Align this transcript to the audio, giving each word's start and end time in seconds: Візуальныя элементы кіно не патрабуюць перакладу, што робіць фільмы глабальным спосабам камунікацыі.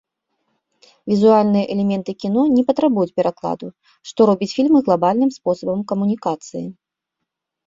Візуальныя 1.11 1.65
элементы 1.75 2.11
кіно 2.23 2.41
не 2.55 2.63
патрабуюць 2.69 3.11
перакладу, 3.21 3.67
што 4.13 4.19
робіць 4.31 4.51
фільмы 4.57 4.79
глабальным 4.89 5.29
спосабам 5.37 5.79
камунікацыі. 5.95 6.65